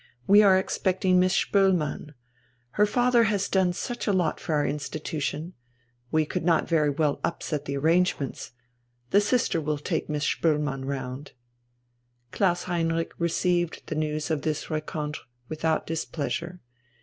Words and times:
We 0.25 0.41
are 0.41 0.57
expecting 0.57 1.19
Miss 1.19 1.35
Spoelmann. 1.35 2.15
Her 2.71 2.87
father 2.87 3.25
has 3.25 3.47
done 3.47 3.71
such 3.71 4.07
a 4.07 4.11
lot 4.11 4.39
for 4.39 4.55
our 4.55 4.65
institution.... 4.65 5.53
We 6.09 6.25
could 6.25 6.43
not 6.43 6.67
very 6.67 6.89
well 6.89 7.19
upset 7.23 7.65
the 7.65 7.77
arrangements. 7.77 8.53
The 9.11 9.21
sister 9.21 9.61
will 9.61 9.77
take 9.77 10.09
Miss 10.09 10.25
Spoelmann 10.25 10.85
round." 10.85 11.33
Klaus 12.31 12.63
Heinrich 12.63 13.11
received 13.19 13.83
the 13.85 13.93
news 13.95 14.31
of 14.31 14.41
this 14.41 14.71
rencontre 14.71 15.21
without 15.49 15.85
displeasure. 15.85 16.61